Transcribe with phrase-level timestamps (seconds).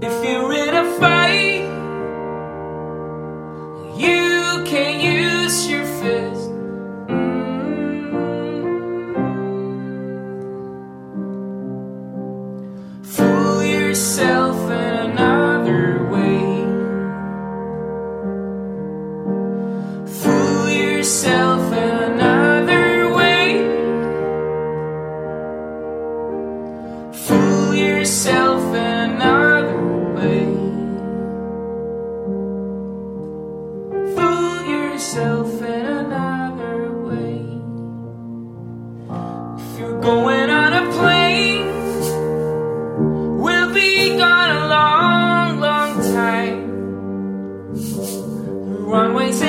[0.00, 1.64] If you're in a fight,
[3.96, 6.50] you can use your fist.
[7.08, 8.22] Mm-hmm.
[13.02, 14.37] Fool yourself.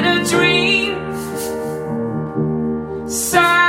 [0.00, 0.96] in a dream.
[3.06, 3.59] Sigh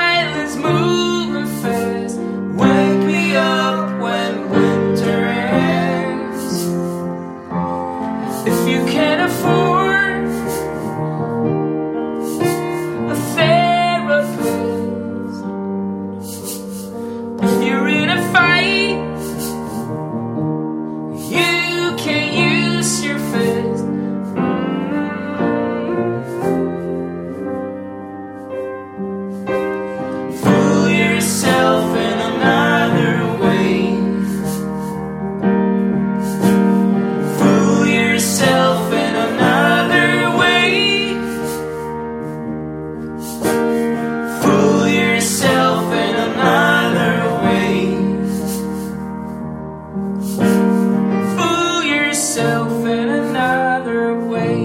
[51.36, 54.58] Fool yourself in another way.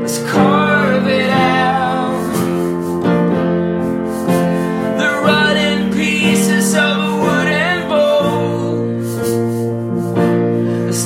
[0.00, 2.32] Let's carve it out.
[5.00, 8.72] The rotten pieces of a wooden bowl.
[10.86, 11.04] Let's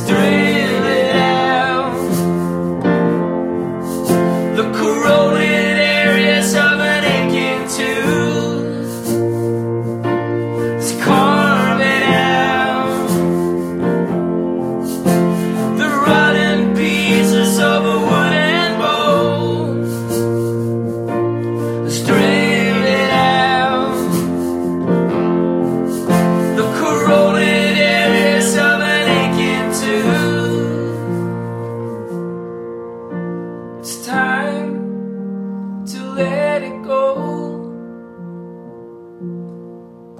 [36.14, 37.60] let it go.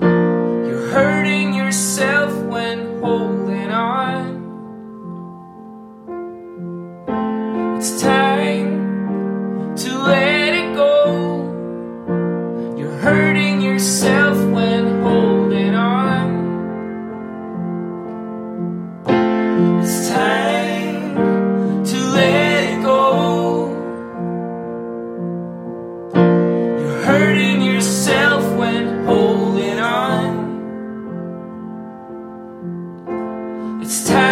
[0.01, 4.41] You're hurting yourself when holding on.
[7.77, 11.55] It's time to let it go.
[12.79, 14.22] You're hurting yourself.
[33.83, 34.32] It's time.